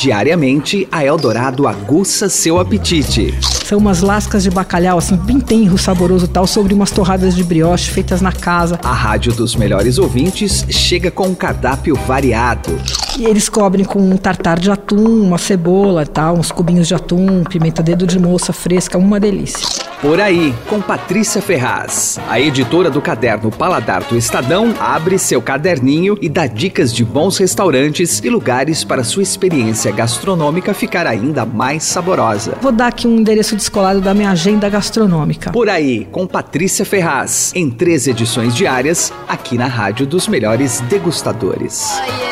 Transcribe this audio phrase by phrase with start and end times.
[0.00, 3.34] Diariamente, a Eldorado aguça seu apetite.
[3.42, 7.90] São umas lascas de bacalhau, assim, bem tenro, saboroso tal, sobre umas torradas de brioche
[7.90, 8.80] feitas na casa.
[8.82, 12.80] A rádio dos melhores ouvintes chega com um cardápio variado.
[13.18, 17.44] E eles cobrem com um tartar de atum, uma cebola tal, uns cubinhos de atum,
[17.44, 19.89] pimenta dedo de moça fresca, uma delícia.
[20.00, 22.18] Por aí, com Patrícia Ferraz.
[22.26, 27.36] A editora do caderno Paladar do Estadão abre seu caderninho e dá dicas de bons
[27.36, 32.56] restaurantes e lugares para sua experiência gastronômica ficar ainda mais saborosa.
[32.62, 35.52] Vou dar aqui um endereço descolado da minha agenda gastronômica.
[35.52, 42.00] Por aí, com Patrícia Ferraz, em três edições diárias, aqui na Rádio dos Melhores Degustadores.
[42.00, 42.29] Oh, yeah.